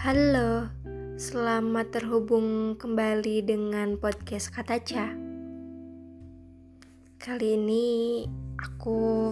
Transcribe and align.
Halo, 0.00 0.64
selamat 1.20 1.92
terhubung 1.92 2.72
kembali 2.80 3.44
dengan 3.44 4.00
podcast 4.00 4.48
Kataca. 4.48 5.12
Kali 7.20 7.48
ini 7.52 8.24
aku 8.56 9.28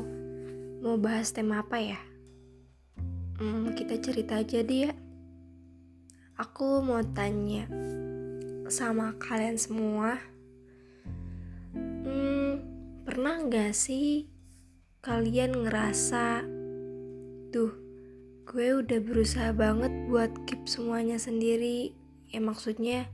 mau 0.84 1.00
bahas 1.00 1.32
tema 1.32 1.64
apa 1.64 1.80
ya? 1.80 1.96
Hmm, 3.40 3.72
kita 3.72 3.96
cerita 3.96 4.44
aja 4.44 4.60
dia. 4.60 4.92
Aku 6.36 6.84
mau 6.84 7.00
tanya 7.16 7.64
sama 8.68 9.16
kalian 9.16 9.56
semua. 9.56 10.20
Hmm, 11.72 12.60
pernah 13.08 13.40
gak 13.48 13.72
sih 13.72 14.28
kalian 15.00 15.64
ngerasa, 15.64 16.44
tuh 17.56 17.87
gue 18.48 18.80
udah 18.80 19.04
berusaha 19.04 19.52
banget 19.52 19.92
buat 20.08 20.32
keep 20.48 20.64
semuanya 20.64 21.20
sendiri. 21.20 21.92
Ya 22.32 22.40
maksudnya 22.40 23.04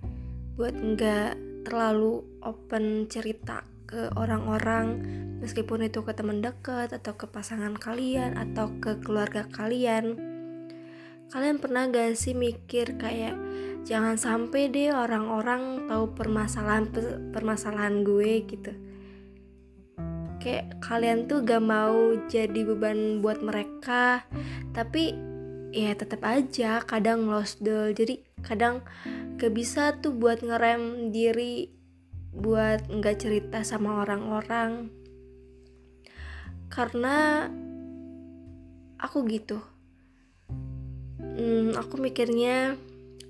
buat 0.54 0.78
nggak 0.78 1.34
terlalu 1.66 2.22
open 2.38 3.10
cerita 3.10 3.66
ke 3.90 4.14
orang-orang 4.14 5.02
meskipun 5.42 5.90
itu 5.90 6.06
ke 6.06 6.14
teman 6.14 6.38
dekat 6.38 6.95
atau 6.95 7.18
ke 7.18 7.26
pasangan 7.26 7.74
kalian 7.74 8.38
atau 8.38 8.78
ke 8.78 9.02
keluarga 9.02 9.50
kalian. 9.50 10.14
Kalian 11.34 11.59
pernah 11.59 11.90
gak 11.90 12.14
sih 12.14 12.37
mikir 12.37 12.95
kayak 12.95 13.34
jangan 13.82 14.14
sampai 14.14 14.70
deh 14.70 14.95
orang-orang 14.95 15.90
tahu 15.90 16.14
permasalahan 16.14 16.87
permasalahan 17.34 18.06
gue 18.06 18.46
gitu 18.46 18.70
kayak 20.44 20.76
kalian 20.84 21.24
tuh 21.24 21.40
gak 21.40 21.64
mau 21.64 22.12
jadi 22.28 22.60
beban 22.68 23.24
buat 23.24 23.40
mereka. 23.40 24.28
Tapi 24.76 25.16
ya 25.72 25.96
tetap 25.96 26.20
aja 26.20 26.84
kadang 26.84 27.24
lost 27.24 27.64
doll. 27.64 27.96
Jadi 27.96 28.20
kadang 28.45 28.84
gak 29.40 29.56
bisa 29.56 29.96
tuh 30.04 30.12
buat 30.12 30.45
ngerem 30.45 31.09
diri 31.09 31.73
buat 32.34 32.90
nggak 32.90 33.16
cerita 33.24 33.64
sama 33.64 34.04
orang-orang. 34.04 34.90
Karena 36.68 37.48
aku 38.98 39.23
gitu. 39.30 39.62
Hmm, 41.23 41.73
aku 41.79 41.96
mikirnya 42.02 42.74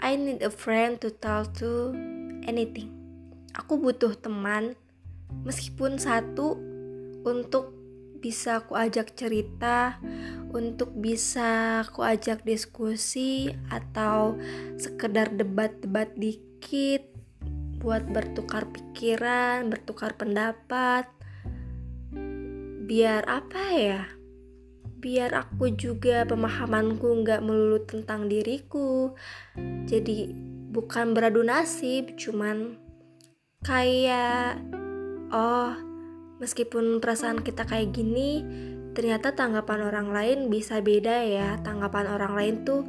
I 0.00 0.16
need 0.16 0.40
a 0.40 0.50
friend 0.50 0.98
to 1.04 1.12
tell 1.12 1.44
to 1.60 1.92
anything. 2.48 2.90
Aku 3.54 3.78
butuh 3.78 4.16
teman 4.16 4.74
meskipun 5.44 6.00
satu 6.00 6.73
untuk 7.24 7.72
bisa 8.24 8.64
aku 8.64 8.72
ajak 8.72 9.12
cerita, 9.12 10.00
untuk 10.54 10.96
bisa 10.96 11.82
aku 11.84 12.00
ajak 12.00 12.40
diskusi 12.46 13.52
atau 13.68 14.40
sekedar 14.80 15.28
debat-debat 15.34 16.14
dikit 16.16 17.04
buat 17.84 18.08
bertukar 18.08 18.64
pikiran, 18.72 19.68
bertukar 19.68 20.16
pendapat. 20.16 21.04
Biar 22.88 23.28
apa 23.28 23.64
ya? 23.76 24.02
Biar 25.04 25.36
aku 25.36 25.68
juga 25.76 26.24
pemahamanku 26.24 27.04
nggak 27.04 27.44
melulu 27.44 27.84
tentang 27.84 28.24
diriku. 28.32 29.12
Jadi 29.84 30.32
bukan 30.72 31.12
beradu 31.12 31.44
nasib, 31.44 32.16
cuman 32.16 32.80
kayak 33.60 34.64
oh 35.28 35.83
Meskipun 36.44 37.00
perasaan 37.00 37.40
kita 37.40 37.64
kayak 37.64 37.96
gini, 37.96 38.44
ternyata 38.92 39.32
tanggapan 39.32 39.88
orang 39.88 40.12
lain 40.12 40.52
bisa 40.52 40.84
beda 40.84 41.24
ya. 41.24 41.56
Tanggapan 41.64 42.04
orang 42.04 42.36
lain 42.36 42.54
tuh 42.68 42.84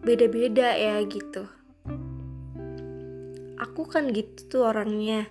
beda-beda 0.00 0.72
ya 0.72 0.96
gitu. 1.04 1.44
Aku 3.60 3.84
kan 3.84 4.08
gitu 4.08 4.48
tuh 4.48 4.62
orangnya. 4.72 5.28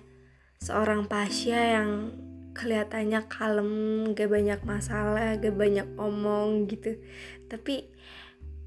Seorang 0.62 1.10
Pasya 1.10 1.82
yang 1.82 2.14
kelihatannya 2.54 3.26
kalem, 3.26 3.70
gak 4.14 4.30
banyak 4.30 4.60
masalah, 4.62 5.34
gak 5.34 5.58
banyak 5.58 5.90
omong 5.98 6.70
gitu. 6.70 6.94
Tapi 7.50 7.90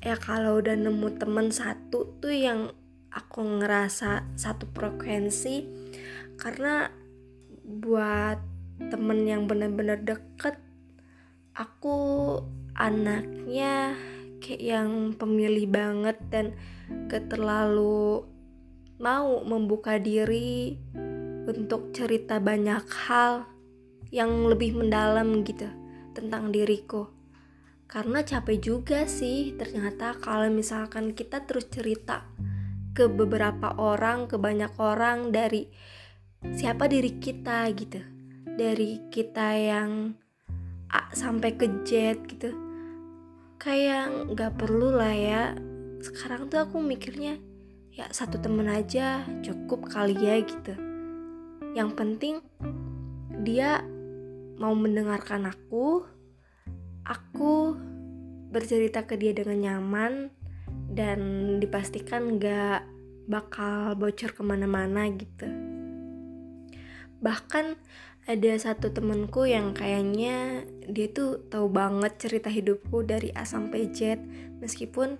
ya 0.03 0.19
kalau 0.19 0.59
udah 0.59 0.75
nemu 0.75 1.15
temen 1.15 1.47
satu 1.47 2.19
tuh 2.19 2.35
yang 2.35 2.75
aku 3.07 3.39
ngerasa 3.39 4.35
satu 4.35 4.67
frekuensi 4.75 5.63
karena 6.35 6.91
buat 7.69 8.48
temen 8.87 9.27
yang 9.27 9.43
bener-bener 9.45 9.99
deket. 9.99 10.55
Aku 11.51 12.39
anaknya 12.79 13.99
kayak 14.39 14.63
yang 14.63 14.89
pemilih 15.19 15.67
banget 15.67 16.17
dan 16.31 16.55
gak 17.11 17.27
terlalu 17.27 18.23
mau 18.99 19.43
membuka 19.43 19.99
diri 19.99 20.79
untuk 21.43 21.91
cerita 21.91 22.39
banyak 22.39 22.83
hal 23.07 23.47
yang 24.09 24.47
lebih 24.47 24.79
mendalam 24.79 25.43
gitu 25.43 25.67
tentang 26.15 26.55
diriku. 26.55 27.11
Karena 27.89 28.21
capek 28.21 28.57
juga 28.61 29.09
sih 29.09 29.57
ternyata 29.57 30.15
kalau 30.21 30.47
misalkan 30.47 31.11
kita 31.11 31.43
terus 31.43 31.67
cerita 31.73 32.23
ke 32.93 33.09
beberapa 33.09 33.79
orang 33.79 34.29
ke 34.29 34.37
banyak 34.37 34.77
orang 34.77 35.33
dari 35.33 35.69
siapa 36.53 36.85
diri 36.85 37.17
kita 37.17 37.65
gitu 37.73 38.18
dari 38.59 38.99
kita 39.07 39.55
yang 39.55 40.11
A 40.91 41.07
sampai 41.15 41.55
ke 41.55 41.63
Z 41.87 42.19
gitu 42.27 42.51
kayak 43.55 44.35
nggak 44.35 44.59
perlu 44.59 44.91
lah 44.91 45.15
ya. 45.15 45.43
Sekarang 46.03 46.51
tuh 46.51 46.67
aku 46.67 46.83
mikirnya 46.83 47.39
ya 47.95 48.07
satu 48.11 48.39
temen 48.39 48.67
aja 48.67 49.23
cukup 49.39 49.87
kali 49.87 50.15
ya 50.19 50.43
gitu. 50.43 50.75
Yang 51.71 51.89
penting 51.95 52.35
dia 53.47 53.79
mau 54.59 54.75
mendengarkan 54.75 55.47
aku 55.47 56.03
aku 57.07 57.79
bercerita 58.51 59.07
ke 59.07 59.15
dia 59.15 59.31
dengan 59.31 59.59
nyaman 59.59 60.35
dan 60.91 61.19
dipastikan 61.63 62.35
nggak 62.35 62.83
bakal 63.29 63.93
bocor 63.93 64.33
ke 64.33 64.41
mana-mana 64.41 65.05
gitu. 65.13 65.47
Bahkan 67.19 67.65
ada 68.29 68.53
satu 68.61 68.93
temenku 68.93 69.49
yang 69.49 69.73
kayaknya 69.73 70.61
dia 70.85 71.09
tuh 71.09 71.49
tahu 71.49 71.65
banget 71.65 72.13
cerita 72.21 72.53
hidupku 72.53 73.01
dari 73.01 73.33
A 73.33 73.41
sampai 73.41 73.89
Z. 73.89 74.21
Meskipun 74.61 75.17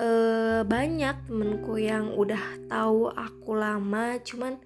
uh, 0.00 0.64
banyak 0.64 1.28
temenku 1.28 1.76
yang 1.76 2.16
udah 2.16 2.40
tahu 2.72 3.12
aku 3.12 3.60
lama 3.60 4.16
cuman 4.24 4.56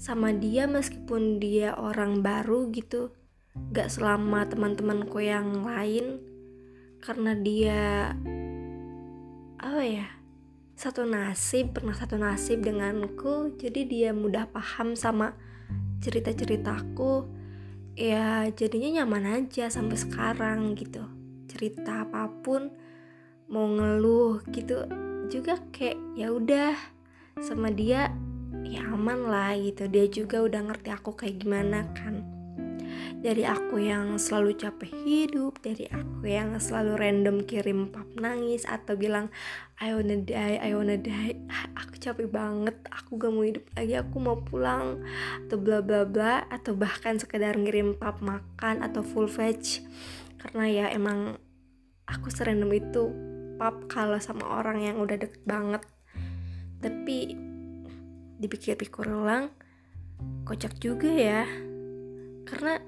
sama 0.00 0.32
dia 0.32 0.64
meskipun 0.64 1.36
dia 1.36 1.76
orang 1.76 2.24
baru 2.24 2.72
gitu 2.72 3.12
gak 3.76 3.92
selama 3.92 4.48
teman-temanku 4.48 5.20
yang 5.20 5.68
lain. 5.68 6.24
Karena 7.04 7.36
dia 7.36 8.16
apa 9.60 9.82
ya 9.84 10.08
satu 10.72 11.04
nasib 11.04 11.76
pernah 11.76 11.92
satu 11.92 12.16
nasib 12.16 12.64
denganku 12.64 13.60
jadi 13.60 13.80
dia 13.84 14.10
mudah 14.16 14.48
paham 14.48 14.96
sama 14.96 15.36
cerita-ceritaku 15.98 17.26
ya 17.98 18.46
jadinya 18.54 19.02
nyaman 19.02 19.44
aja 19.44 19.66
sampai 19.66 19.98
sekarang 19.98 20.78
gitu. 20.78 21.02
Cerita 21.50 22.06
apa 22.06 22.30
pun 22.30 22.70
mau 23.50 23.66
ngeluh 23.66 24.44
gitu 24.54 24.86
juga 25.32 25.58
kayak 25.74 25.98
ya 26.14 26.30
udah 26.30 26.76
sama 27.42 27.72
dia 27.74 28.14
ya 28.62 28.82
aman 28.94 29.26
lah 29.26 29.58
gitu. 29.58 29.90
Dia 29.90 30.06
juga 30.06 30.44
udah 30.46 30.70
ngerti 30.70 30.94
aku 30.94 31.18
kayak 31.18 31.42
gimana 31.42 31.90
kan 31.98 32.37
dari 33.18 33.42
aku 33.42 33.82
yang 33.82 34.14
selalu 34.20 34.54
capek 34.54 34.94
hidup 35.02 35.58
dari 35.58 35.90
aku 35.90 36.26
yang 36.26 36.54
selalu 36.62 36.94
random 36.98 37.42
kirim 37.42 37.90
pap 37.90 38.06
nangis 38.14 38.62
atau 38.68 38.94
bilang 38.94 39.28
I 39.78 39.94
wanna 39.94 40.18
die 40.22 40.58
I 40.58 40.74
wanna 40.74 40.98
die. 40.98 41.38
Aku 41.78 41.94
capek 42.02 42.26
banget 42.30 42.74
aku 42.90 43.14
gak 43.14 43.30
mau 43.30 43.46
hidup 43.46 43.64
lagi 43.78 43.94
aku 43.94 44.16
mau 44.18 44.38
pulang 44.38 45.02
atau 45.46 45.56
bla 45.58 45.78
bla 45.78 46.02
bla 46.02 46.46
atau 46.50 46.74
bahkan 46.74 47.14
sekedar 47.18 47.54
ngirim 47.54 47.94
pap 47.94 48.18
makan 48.18 48.82
atau 48.82 49.06
full 49.06 49.30
veg. 49.30 49.62
Karena 50.38 50.64
ya 50.66 50.86
emang 50.90 51.38
aku 52.10 52.26
serandom 52.30 52.70
itu 52.74 53.02
pap 53.58 53.86
kalau 53.86 54.18
sama 54.18 54.46
orang 54.58 54.82
yang 54.82 54.96
udah 54.98 55.14
deket 55.14 55.42
banget. 55.46 55.82
Tapi 56.82 57.34
dipikir-pikir 58.38 59.10
ulang 59.10 59.50
kocak 60.42 60.74
juga 60.82 61.10
ya. 61.10 61.46
Karena 62.46 62.82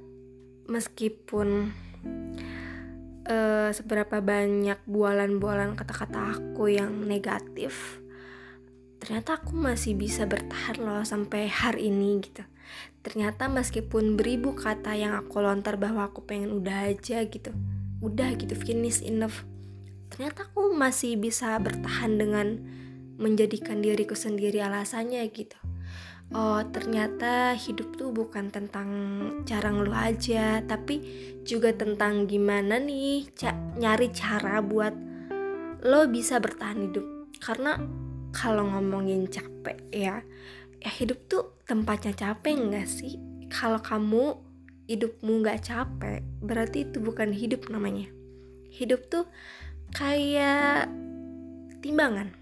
meskipun 0.70 1.74
uh, 3.26 3.70
seberapa 3.74 4.22
banyak 4.22 4.78
bualan-bualan 4.86 5.74
kata-kata 5.74 6.38
aku 6.38 6.70
yang 6.70 7.04
negatif 7.10 7.98
ternyata 9.00 9.40
aku 9.40 9.56
masih 9.56 9.96
bisa 9.96 10.28
bertahan 10.28 10.76
loh 10.76 11.00
sampai 11.08 11.48
hari 11.48 11.88
ini 11.88 12.20
gitu. 12.20 12.44
Ternyata 13.00 13.48
meskipun 13.48 14.20
beribu 14.20 14.52
kata 14.52 14.92
yang 14.92 15.16
aku 15.16 15.40
lontar 15.40 15.80
bahwa 15.80 16.04
aku 16.04 16.20
pengen 16.20 16.52
udah 16.52 16.92
aja 16.92 17.24
gitu. 17.24 17.48
Udah 18.04 18.36
gitu. 18.36 18.52
Finish 18.52 19.00
enough. 19.00 19.48
Ternyata 20.12 20.52
aku 20.52 20.76
masih 20.76 21.16
bisa 21.16 21.56
bertahan 21.56 22.20
dengan 22.20 22.60
menjadikan 23.16 23.80
diriku 23.80 24.12
sendiri 24.12 24.60
alasannya 24.60 25.24
gitu 25.32 25.56
oh 26.30 26.62
ternyata 26.70 27.58
hidup 27.58 27.98
tuh 27.98 28.14
bukan 28.14 28.54
tentang 28.54 28.88
cara 29.42 29.74
ngeluh 29.74 29.94
aja 29.94 30.62
tapi 30.62 31.02
juga 31.42 31.74
tentang 31.74 32.30
gimana 32.30 32.78
nih 32.78 33.26
ca 33.34 33.50
nyari 33.78 34.14
cara 34.14 34.62
buat 34.62 34.94
lo 35.80 36.06
bisa 36.06 36.38
bertahan 36.38 36.86
hidup. 36.86 37.06
Karena 37.40 37.80
kalau 38.30 38.68
ngomongin 38.68 39.26
capek 39.26 39.80
ya 39.90 40.22
ya 40.80 40.90
hidup 40.96 41.18
tuh 41.28 41.60
tempatnya 41.64 42.14
capek 42.14 42.54
nggak 42.56 42.88
sih? 42.88 43.18
Kalau 43.50 43.82
kamu 43.82 44.38
hidupmu 44.86 45.42
nggak 45.42 45.66
capek 45.66 46.22
berarti 46.44 46.86
itu 46.86 47.02
bukan 47.02 47.34
hidup 47.34 47.66
namanya. 47.72 48.06
Hidup 48.70 49.08
tuh 49.10 49.26
kayak 49.90 50.86
timbangan 51.82 52.39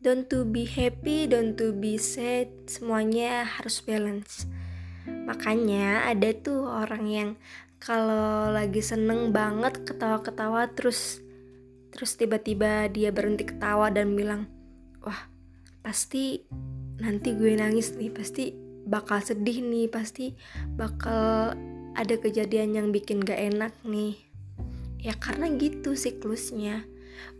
don't 0.00 0.32
to 0.32 0.48
be 0.48 0.64
happy, 0.64 1.28
don't 1.28 1.60
to 1.60 1.76
be 1.76 2.00
sad, 2.00 2.48
semuanya 2.64 3.44
harus 3.44 3.84
balance. 3.84 4.48
Makanya 5.04 6.08
ada 6.08 6.32
tuh 6.32 6.64
orang 6.64 7.04
yang 7.04 7.30
kalau 7.76 8.48
lagi 8.48 8.80
seneng 8.80 9.32
banget 9.32 9.84
ketawa-ketawa 9.84 10.72
terus 10.72 11.20
terus 11.92 12.16
tiba-tiba 12.16 12.88
dia 12.88 13.12
berhenti 13.12 13.44
ketawa 13.44 13.92
dan 13.92 14.16
bilang, 14.16 14.48
"Wah, 15.04 15.28
pasti 15.84 16.48
nanti 17.00 17.36
gue 17.36 17.52
nangis 17.56 17.92
nih, 17.92 18.08
pasti 18.08 18.56
bakal 18.88 19.20
sedih 19.20 19.60
nih, 19.60 19.88
pasti 19.92 20.32
bakal 20.80 21.52
ada 21.92 22.14
kejadian 22.16 22.72
yang 22.72 22.88
bikin 22.88 23.20
gak 23.20 23.36
enak 23.36 23.76
nih." 23.84 24.16
Ya 25.00 25.12
karena 25.16 25.48
gitu 25.60 25.92
siklusnya 25.92 26.88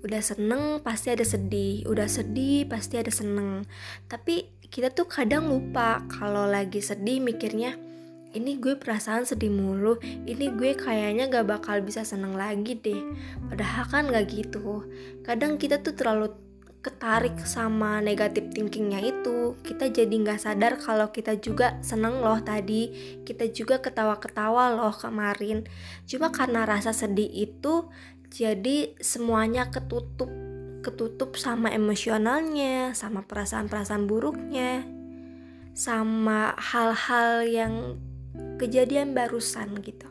udah 0.02 0.22
seneng 0.22 0.80
pasti 0.80 1.12
ada 1.12 1.24
sedih. 1.26 1.84
Udah 1.86 2.06
sedih 2.06 2.66
pasti 2.66 2.98
ada 2.98 3.12
seneng. 3.12 3.68
Tapi 4.06 4.48
kita 4.70 4.94
tuh 4.94 5.10
kadang 5.10 5.50
lupa 5.50 6.02
kalau 6.06 6.46
lagi 6.46 6.78
sedih 6.78 7.18
mikirnya 7.18 7.74
ini 8.30 8.62
gue 8.62 8.78
perasaan 8.78 9.26
sedih 9.26 9.50
mulu. 9.50 9.98
Ini 10.02 10.54
gue 10.54 10.78
kayaknya 10.78 11.26
gak 11.26 11.50
bakal 11.50 11.82
bisa 11.82 12.06
seneng 12.06 12.38
lagi 12.38 12.78
deh. 12.78 13.02
Padahal 13.50 13.84
kan 13.90 14.04
gak 14.06 14.30
gitu. 14.30 14.86
Kadang 15.26 15.58
kita 15.58 15.82
tuh 15.82 15.98
terlalu 15.98 16.30
ketarik 16.80 17.36
sama 17.44 18.00
negatif 18.00 18.52
thinkingnya 18.52 19.00
itu. 19.04 19.56
Kita 19.60 19.88
jadi 19.92 20.10
nggak 20.10 20.40
sadar 20.40 20.80
kalau 20.80 21.12
kita 21.12 21.36
juga 21.36 21.76
seneng 21.84 22.24
loh 22.24 22.40
tadi. 22.40 22.90
Kita 23.24 23.48
juga 23.52 23.80
ketawa-ketawa 23.80 24.76
loh 24.76 24.92
kemarin. 24.92 25.68
Cuma 26.08 26.32
karena 26.32 26.64
rasa 26.64 26.92
sedih 26.96 27.28
itu 27.28 27.88
jadi 28.30 28.94
semuanya 28.98 29.68
ketutup 29.68 30.30
ketutup 30.80 31.36
sama 31.36 31.68
emosionalnya 31.70 32.96
sama 32.96 33.20
perasaan-perasaan 33.28 34.08
buruknya 34.08 34.88
sama 35.76 36.56
hal-hal 36.56 37.44
yang 37.46 37.74
kejadian 38.56 39.12
barusan 39.12 39.76
gitu 39.84 40.09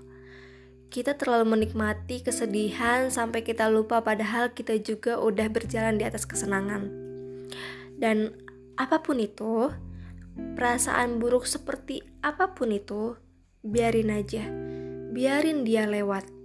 kita 0.89 1.15
terlalu 1.15 1.57
menikmati 1.57 2.25
kesedihan 2.25 3.13
sampai 3.13 3.45
kita 3.45 3.69
lupa 3.69 4.01
padahal 4.01 4.53
kita 4.53 4.77
juga 4.81 5.21
udah 5.21 5.47
berjalan 5.49 6.01
di 6.01 6.05
atas 6.05 6.25
kesenangan 6.25 6.89
dan 8.01 8.33
apa 8.77 9.01
pun 9.05 9.21
itu 9.21 9.69
perasaan 10.57 11.21
buruk 11.21 11.45
seperti 11.45 12.01
apa 12.25 12.57
pun 12.57 12.73
itu 12.73 13.15
biarin 13.61 14.09
aja 14.13 14.49
biarin 15.13 15.65
dia 15.65 15.85
lewat 15.85 16.39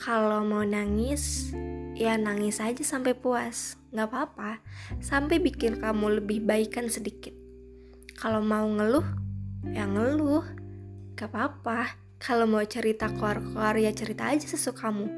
kalau 0.00 0.40
mau 0.48 0.64
nangis, 0.64 1.52
ya 1.92 2.16
nangis 2.16 2.56
aja 2.56 2.80
sampai 2.80 3.12
puas. 3.12 3.76
Gak 3.92 4.08
apa-apa, 4.08 4.64
sampai 4.96 5.44
bikin 5.44 5.76
kamu 5.76 6.24
lebih 6.24 6.40
baikan 6.40 6.88
sedikit. 6.88 7.36
Kalau 8.16 8.40
mau 8.40 8.64
ngeluh, 8.64 9.04
ya 9.76 9.84
ngeluh. 9.84 10.40
Gak 11.20 11.28
apa-apa. 11.28 12.00
Kalau 12.20 12.44
mau 12.44 12.60
cerita 12.68 13.08
keluar-keluar, 13.08 13.80
ya 13.80 13.90
cerita 13.96 14.28
aja 14.28 14.44
sesukamu. 14.44 15.08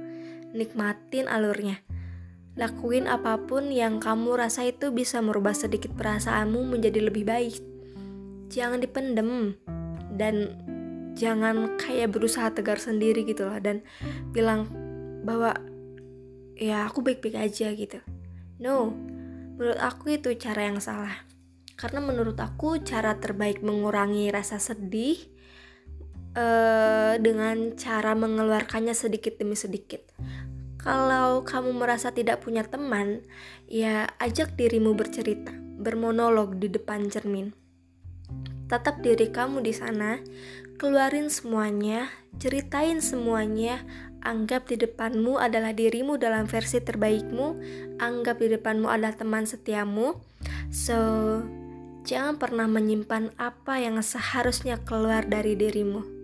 Nikmatin 0.55 1.27
alurnya. 1.27 1.83
Lakuin 2.55 3.11
apa 3.11 3.43
pun 3.43 3.75
yang 3.75 3.99
kamu 3.99 4.39
rasa 4.39 4.65
itu 4.71 4.95
bisa 4.95 5.19
merubah 5.19 5.57
sedikit 5.57 5.91
perasaanmu 5.99 6.63
menjadi 6.63 7.03
lebih 7.03 7.27
baik. 7.27 7.59
Jangan 8.55 8.79
dipendem 8.79 9.59
dan 10.15 10.55
jangan 11.17 11.77
kayak 11.77 12.13
berusaha 12.13 12.53
tegar 12.53 12.81
sendiri 12.81 13.25
gitu 13.25 13.49
loh 13.49 13.57
dan 13.61 13.85
bilang 14.33 14.69
bahwa 15.25 15.57
ya 16.57 16.89
aku 16.89 17.05
baik-baik 17.05 17.37
aja 17.37 17.73
gitu 17.73 18.01
no 18.61 18.93
menurut 19.57 19.81
aku 19.81 20.17
itu 20.17 20.33
cara 20.41 20.69
yang 20.73 20.81
salah 20.81 21.27
karena 21.77 22.01
menurut 22.01 22.39
aku 22.41 22.81
cara 22.81 23.17
terbaik 23.19 23.61
mengurangi 23.61 24.31
rasa 24.33 24.57
sedih 24.57 25.19
uh, 26.37 27.15
dengan 27.21 27.77
cara 27.77 28.13
mengeluarkannya 28.17 28.93
sedikit 28.93 29.37
demi 29.41 29.57
sedikit 29.57 30.03
kalau 30.83 31.47
kamu 31.47 31.79
merasa 31.79 32.11
tidak 32.11 32.43
punya 32.43 32.67
teman, 32.67 33.23
ya 33.71 34.11
ajak 34.19 34.59
dirimu 34.59 34.99
bercerita, 34.99 35.55
bermonolog 35.79 36.59
di 36.59 36.67
depan 36.67 37.07
cermin. 37.07 37.55
Tetap 38.67 38.99
diri 38.99 39.31
kamu 39.31 39.63
di 39.63 39.71
sana, 39.71 40.19
Keluarin 40.83 41.31
semuanya, 41.31 42.11
ceritain 42.43 42.99
semuanya, 42.99 43.87
anggap 44.19 44.67
di 44.67 44.75
depanmu 44.75 45.39
adalah 45.39 45.71
dirimu 45.71 46.19
dalam 46.19 46.51
versi 46.51 46.83
terbaikmu, 46.83 47.55
anggap 48.03 48.43
di 48.43 48.51
depanmu 48.51 48.91
adalah 48.91 49.15
teman 49.15 49.47
setiamu. 49.47 50.19
So, 50.75 50.99
jangan 52.03 52.43
pernah 52.43 52.67
menyimpan 52.67 53.39
apa 53.39 53.79
yang 53.79 54.03
seharusnya 54.03 54.83
keluar 54.83 55.23
dari 55.23 55.55
dirimu. 55.55 56.22